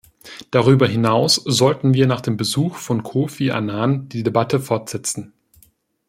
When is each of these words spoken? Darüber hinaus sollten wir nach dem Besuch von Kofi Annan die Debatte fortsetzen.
Darüber 0.49 0.87
hinaus 0.87 1.35
sollten 1.35 1.93
wir 1.93 2.07
nach 2.07 2.21
dem 2.21 2.35
Besuch 2.35 2.77
von 2.77 3.03
Kofi 3.03 3.51
Annan 3.51 4.09
die 4.09 4.23
Debatte 4.23 4.59
fortsetzen. 4.59 5.31